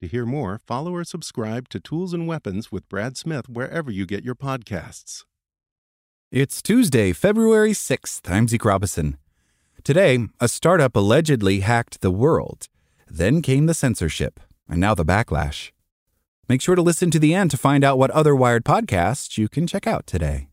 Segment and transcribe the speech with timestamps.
[0.00, 4.06] To hear more, follow or subscribe to Tools and Weapons with Brad Smith wherever you
[4.06, 5.24] get your podcasts.
[6.32, 8.22] It's Tuesday, February 6th.
[8.30, 9.18] I'm Zeke Robison.
[9.84, 12.68] Today, a startup allegedly hacked the world.
[13.10, 14.40] Then came the censorship,
[14.70, 15.70] and now the backlash.
[16.48, 19.50] Make sure to listen to the end to find out what other Wired podcasts you
[19.50, 20.48] can check out today.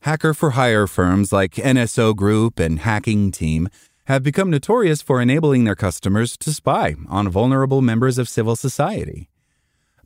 [0.00, 3.68] Hacker for hire firms like NSO Group and Hacking Team
[4.12, 9.30] have become notorious for enabling their customers to spy on vulnerable members of civil society.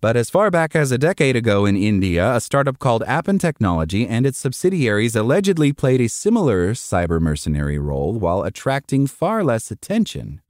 [0.01, 4.07] But as far back as a decade ago in India, a startup called Appin Technology
[4.07, 10.41] and its subsidiaries allegedly played a similar cyber mercenary role while attracting far less attention.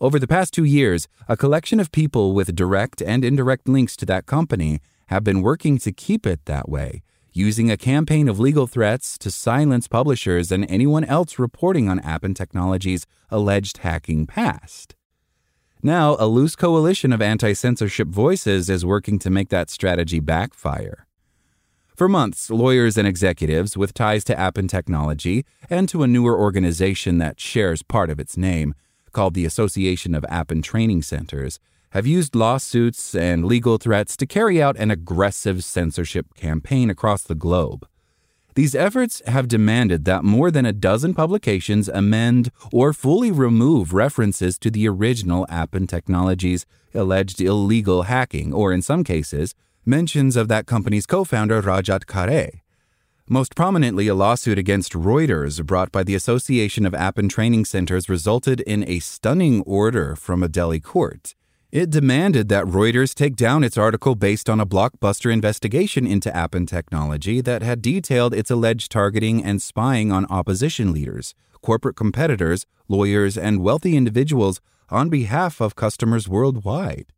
[0.00, 4.06] Over the past two years, a collection of people with direct and indirect links to
[4.06, 8.66] that company have been working to keep it that way, using a campaign of legal
[8.66, 14.94] threats to silence publishers and anyone else reporting on Appin Technology's alleged hacking past.
[15.82, 21.06] Now, a loose coalition of anti censorship voices is working to make that strategy backfire.
[21.96, 27.18] For months, lawyers and executives with ties to Appin Technology and to a newer organization
[27.18, 28.74] that shares part of its name,
[29.12, 31.58] called the Association of Appin Training Centers,
[31.90, 37.34] have used lawsuits and legal threats to carry out an aggressive censorship campaign across the
[37.34, 37.86] globe.
[38.54, 44.58] These efforts have demanded that more than a dozen publications amend or fully remove references
[44.58, 49.54] to the original Appin Technologies' alleged illegal hacking, or in some cases,
[49.86, 52.60] mentions of that company's co founder Rajat Khare.
[53.28, 58.60] Most prominently, a lawsuit against Reuters brought by the Association of Appin Training Centers resulted
[58.62, 61.36] in a stunning order from a Delhi court.
[61.72, 66.66] It demanded that Reuters take down its article based on a blockbuster investigation into Appin
[66.66, 71.32] technology that had detailed its alleged targeting and spying on opposition leaders,
[71.62, 77.12] corporate competitors, lawyers, and wealthy individuals on behalf of customers worldwide.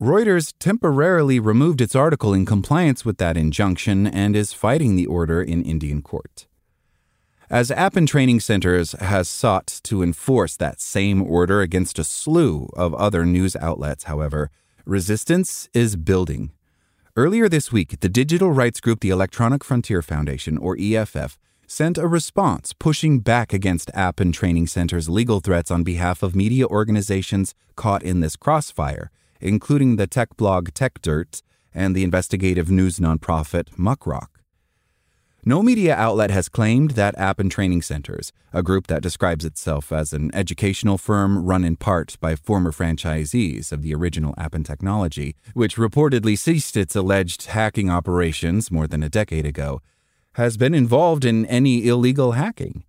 [0.00, 5.42] Reuters temporarily removed its article in compliance with that injunction and is fighting the order
[5.42, 6.46] in Indian court.
[7.48, 12.92] As Appin Training Centers has sought to enforce that same order against a slew of
[12.94, 14.50] other news outlets, however,
[14.84, 16.50] resistance is building.
[17.14, 22.08] Earlier this week, the digital rights group the Electronic Frontier Foundation, or EFF, sent a
[22.08, 28.02] response pushing back against Appin Training Center's legal threats on behalf of media organizations caught
[28.02, 31.42] in this crossfire, including the tech blog TechDirt
[31.72, 34.35] and the investigative news nonprofit Muckrock.
[35.48, 40.12] No media outlet has claimed that Appin Training Centers, a group that describes itself as
[40.12, 45.76] an educational firm run in part by former franchisees of the original Appin technology, which
[45.76, 49.80] reportedly ceased its alleged hacking operations more than a decade ago,
[50.32, 52.82] has been involved in any illegal hacking.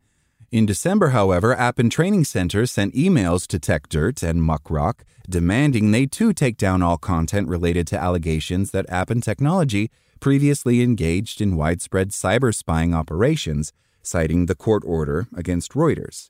[0.51, 6.33] In December, however, Appin Training Center sent emails to TechDirt and Muckrock demanding they too
[6.33, 12.53] take down all content related to allegations that Appin Technology previously engaged in widespread cyber
[12.53, 16.29] spying operations, citing the court order against Reuters.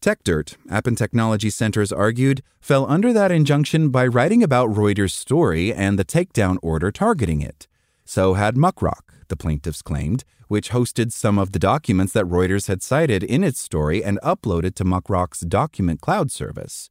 [0.00, 5.98] TechDirt, Appin Technology Centers argued, fell under that injunction by writing about Reuters' story and
[5.98, 7.66] the takedown order targeting it.
[8.04, 12.82] So had Muckrock, the plaintiffs claimed, which hosted some of the documents that Reuters had
[12.82, 16.90] cited in its story and uploaded to Muckrock's document cloud service.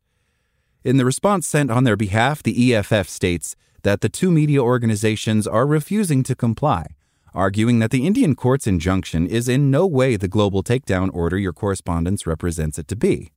[0.84, 3.56] In the response sent on their behalf, the EFF states
[3.86, 6.88] that the two media organizations are refusing to comply,
[7.36, 11.54] arguing that the Indian court's injunction is in no way the global takedown order your
[11.54, 13.32] correspondence represents it to be.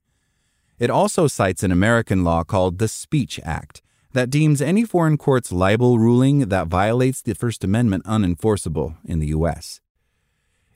[0.79, 5.53] It also cites an American law called the Speech Act, that deems any foreign court's
[5.53, 9.83] libel ruling that violates the First Amendment unenforceable in the U.S.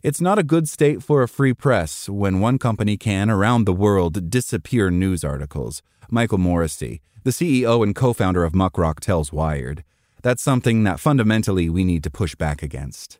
[0.02, 3.72] It's not a good state for a free press when one company can, around the
[3.72, 5.82] world, disappear news articles.
[6.10, 9.84] Michael Morrissey, the CEO and co founder of Muckrock, tells Wired.
[10.22, 13.18] That's something that fundamentally we need to push back against.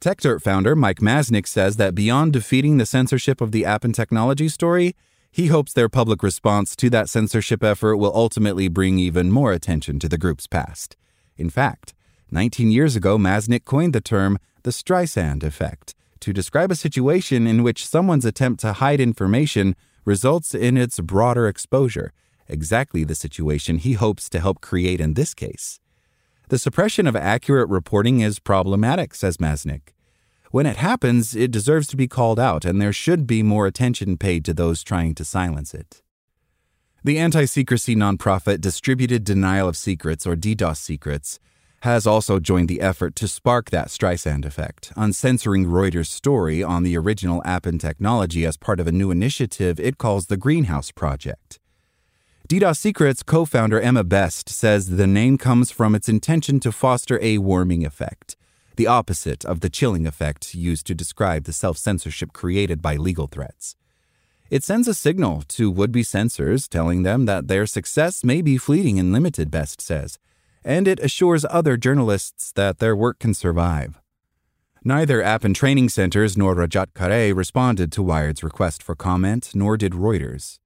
[0.00, 4.94] Techdirt founder Mike Masnick says that beyond defeating the censorship of the Appin technology story,
[5.30, 9.98] he hopes their public response to that censorship effort will ultimately bring even more attention
[9.98, 10.96] to the group's past.
[11.36, 11.94] In fact,
[12.30, 17.62] 19 years ago, Masnick coined the term the Streisand effect to describe a situation in
[17.62, 19.74] which someone's attempt to hide information
[20.04, 22.12] results in its broader exposure,
[22.48, 25.80] exactly the situation he hopes to help create in this case.
[26.48, 29.94] The suppression of accurate reporting is problematic, says Masnick.
[30.50, 34.16] When it happens, it deserves to be called out, and there should be more attention
[34.16, 36.00] paid to those trying to silence it.
[37.02, 41.40] The anti secrecy nonprofit Distributed Denial of Secrets, or DDoS Secrets,
[41.80, 46.96] has also joined the effort to spark that Streisand effect, uncensoring Reuters' story on the
[46.96, 51.58] original Appin technology as part of a new initiative it calls the Greenhouse Project.
[52.48, 57.18] DDoS Secrets co founder Emma Best says the name comes from its intention to foster
[57.22, 58.36] a warming effect
[58.76, 63.26] the opposite of the chilling effect used to describe the self censorship created by legal
[63.26, 63.76] threats.
[64.50, 68.58] It sends a signal to would be censors, telling them that their success may be
[68.58, 70.18] fleeting and limited, Best says,
[70.64, 74.00] and it assures other journalists that their work can survive.
[74.84, 79.92] Neither Appin Training Centers nor Rajat Khare responded to Wired's request for comment, nor did
[79.92, 80.58] Reuters.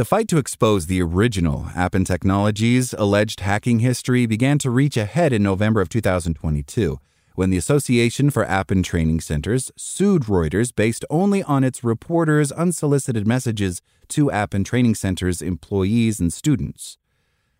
[0.00, 5.04] The fight to expose the original Appin Technologies' alleged hacking history began to reach a
[5.04, 6.98] head in November of 2022
[7.34, 13.26] when the Association for Appin Training Centers sued Reuters based only on its reporters' unsolicited
[13.26, 16.96] messages to Appin Training Centers employees and students.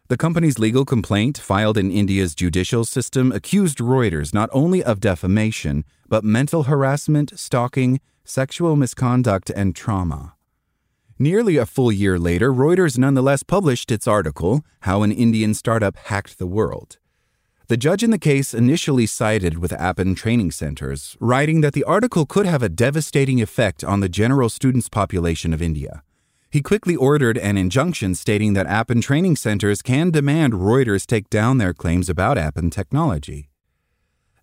[0.09, 5.85] The company's legal complaint, filed in India's judicial system, accused Reuters not only of defamation,
[6.09, 10.37] but mental harassment, stalking, sexual misconduct, and trauma.
[11.23, 16.39] Nearly a full year later, Reuters nonetheless published its article, How an Indian Startup Hacked
[16.39, 16.97] the World.
[17.69, 22.25] The judge in the case initially sided with Appin training centers, writing that the article
[22.25, 26.03] could have a devastating effect on the general students' population of India.
[26.49, 31.59] He quickly ordered an injunction stating that Appin training centers can demand Reuters take down
[31.59, 33.51] their claims about Appin technology.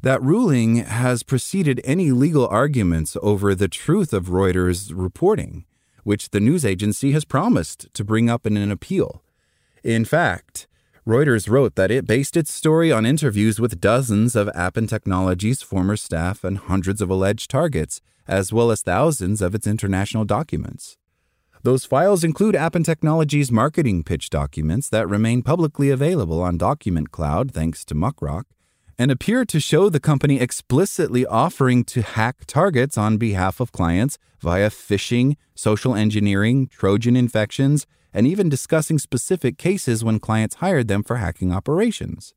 [0.04, 5.66] That ruling has preceded any legal arguments over the truth of Reuters' reporting
[6.08, 9.22] which the news agency has promised to bring up in an appeal.
[9.84, 10.66] In fact,
[11.06, 15.98] Reuters wrote that it based its story on interviews with dozens of Appin Technologies' former
[15.98, 20.98] staff and hundreds of alleged targets, as well as thousands of its international documents.
[21.64, 27.52] Those files include Appin Technologies' marketing pitch documents that remain publicly available on Document Cloud
[27.52, 28.44] thanks to Muckrock,
[28.98, 34.18] and appear to show the company explicitly offering to hack targets on behalf of clients
[34.40, 41.04] via phishing, social engineering, Trojan infections, and even discussing specific cases when clients hired them
[41.04, 42.34] for hacking operations.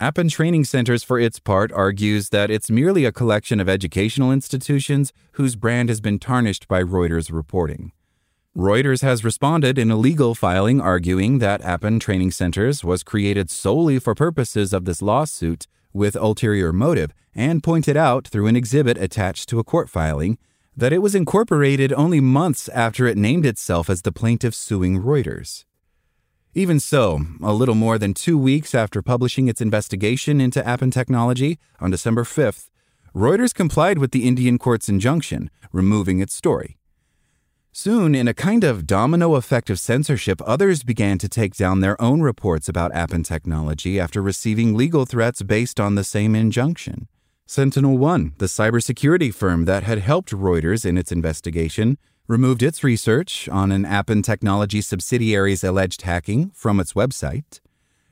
[0.00, 5.12] Appin Training Centers, for its part, argues that it's merely a collection of educational institutions
[5.32, 7.90] whose brand has been tarnished by Reuters reporting.
[8.58, 14.00] Reuters has responded in a legal filing arguing that Appin Training Centers was created solely
[14.00, 19.48] for purposes of this lawsuit with ulterior motive and pointed out through an exhibit attached
[19.48, 20.38] to a court filing
[20.76, 25.64] that it was incorporated only months after it named itself as the plaintiff suing Reuters.
[26.52, 31.60] Even so, a little more than two weeks after publishing its investigation into Appin Technology
[31.78, 32.70] on December 5th,
[33.14, 36.74] Reuters complied with the Indian court's injunction, removing its story.
[37.80, 41.96] Soon, in a kind of domino effect of censorship, others began to take down their
[42.02, 47.06] own reports about Appin technology after receiving legal threats based on the same injunction.
[47.46, 53.48] Sentinel One, the cybersecurity firm that had helped Reuters in its investigation, removed its research
[53.48, 57.60] on an Appin technology subsidiary's alleged hacking from its website.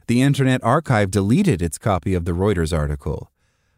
[0.06, 3.32] The Internet Archive deleted its copy of the Reuters article.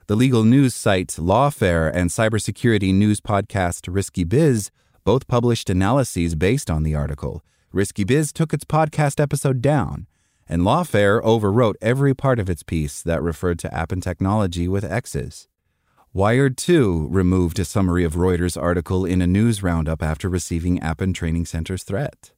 [0.06, 4.70] The legal news site Lawfare and cybersecurity news podcast Risky Biz
[5.08, 7.42] both published analyses based on the article.
[7.72, 10.06] Risky Biz took its podcast episode down,
[10.46, 15.48] and Lawfare overwrote every part of its piece that referred to Appin technology with X's.
[16.12, 21.14] Wired, too, removed a summary of Reuters' article in a news roundup after receiving Appin
[21.14, 22.32] Training Center's threat.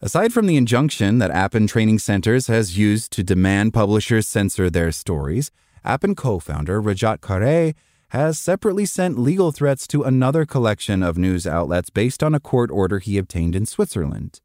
[0.00, 4.90] Aside from the injunction that Appin Training Centers has used to demand publishers censor their
[4.90, 5.52] stories,
[5.84, 7.72] Appin co founder Rajat Khare
[8.16, 12.70] has separately sent legal threats to another collection of news outlets based on a court
[12.70, 14.40] order he obtained in Switzerland.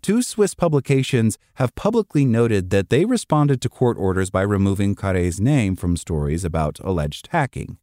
[0.00, 5.40] two Swiss publications have publicly noted that they responded to court orders by removing Khare's
[5.40, 7.78] name from stories about alleged hacking.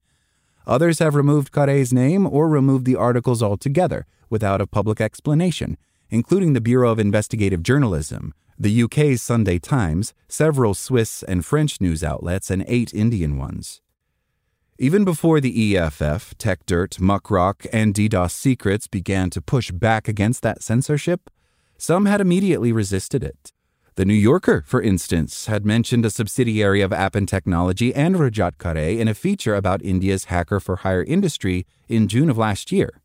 [0.66, 5.78] Others have removed Khare's name or removed the articles altogether without a public explanation,
[6.10, 12.04] including the Bureau of Investigative Journalism, the UK's Sunday Times, several Swiss and French news
[12.04, 13.82] outlets, and eight Indian ones.
[14.78, 20.62] Even before the EFF, Techdirt, Muckrock, and DDoS Secrets began to push back against that
[20.62, 21.30] censorship,
[21.78, 23.54] some had immediately resisted it.
[23.96, 29.00] The New Yorker, for instance, had mentioned a subsidiary of Appin Technology and Rajat Khare
[29.00, 33.00] in a feature about India's hacker for hire industry in June of last year.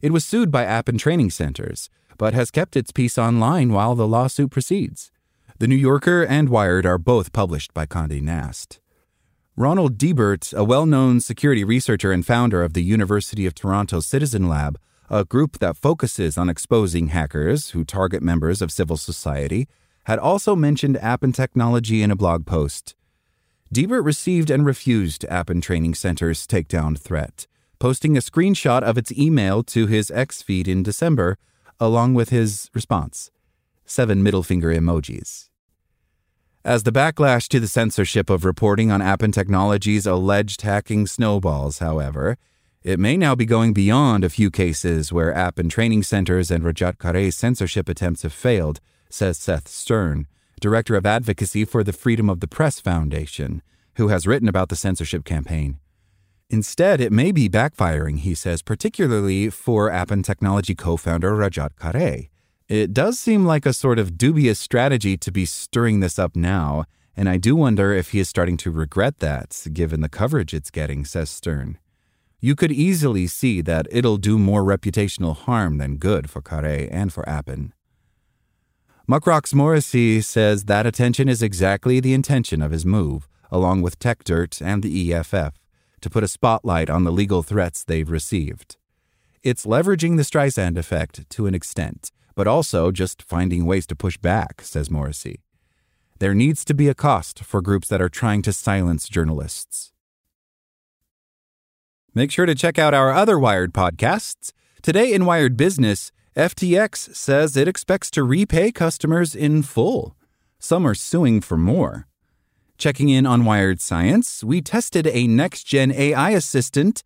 [0.00, 4.08] It was sued by Appin training centers, but has kept its piece online while the
[4.08, 5.10] lawsuit proceeds.
[5.58, 8.80] The New Yorker and Wired are both published by Condé Nast.
[9.56, 14.48] Ronald Deibert, a well known security researcher and founder of the University of Toronto Citizen
[14.48, 19.68] Lab, a group that focuses on exposing hackers who target members of civil society,
[20.06, 22.96] had also mentioned Appin technology in a blog post.
[23.72, 27.46] Deibert received and refused Appin Training Center's takedown threat,
[27.78, 31.38] posting a screenshot of its email to his X feed in December,
[31.78, 33.30] along with his response
[33.86, 35.48] seven middle finger emojis.
[36.66, 42.38] As the backlash to the censorship of reporting on Appin Technology's alleged hacking snowballs, however,
[42.82, 46.96] it may now be going beyond a few cases where Appin training centers and Rajat
[46.96, 48.80] Khare's censorship attempts have failed,
[49.10, 50.26] says Seth Stern,
[50.58, 53.60] director of advocacy for the Freedom of the Press Foundation,
[53.96, 55.78] who has written about the censorship campaign.
[56.48, 62.30] Instead, it may be backfiring, he says, particularly for Appin Technology co founder Rajat Khare.
[62.74, 66.86] It does seem like a sort of dubious strategy to be stirring this up now,
[67.16, 70.72] and I do wonder if he is starting to regret that, given the coverage it's
[70.72, 71.78] getting, says Stern.
[72.40, 77.12] You could easily see that it'll do more reputational harm than good for Khare and
[77.12, 77.72] for Appin.
[79.06, 84.60] Muckrock's Morrissey says that attention is exactly the intention of his move, along with Techdirt
[84.60, 85.52] and the EFF,
[86.00, 88.78] to put a spotlight on the legal threats they've received.
[89.44, 94.16] It's leveraging the Streisand effect to an extent, but also just finding ways to push
[94.16, 95.40] back, says Morrissey.
[96.18, 99.92] There needs to be a cost for groups that are trying to silence journalists.
[102.14, 104.52] Make sure to check out our other Wired podcasts.
[104.82, 110.16] Today in Wired Business, FTX says it expects to repay customers in full.
[110.58, 112.06] Some are suing for more.
[112.78, 117.02] Checking in on Wired Science, we tested a next gen AI assistant,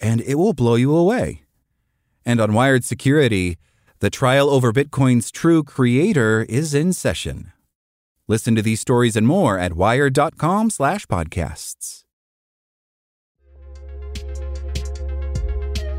[0.00, 1.42] and it will blow you away.
[2.24, 3.58] And on Wired Security,
[4.00, 7.52] the trial over Bitcoin's true creator is in session.
[8.26, 12.04] Listen to these stories and more at wired.com/podcasts.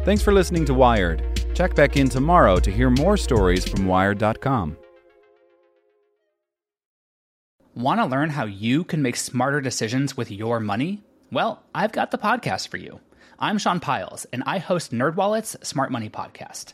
[0.05, 1.23] Thanks for listening to Wired.
[1.53, 4.77] Check back in tomorrow to hear more stories from wired.com.
[7.75, 11.03] Want to learn how you can make smarter decisions with your money?
[11.31, 12.99] Well, I've got the podcast for you.
[13.39, 16.73] I'm Sean Pyles, and I host NerdWallet's Smart Money Podcast.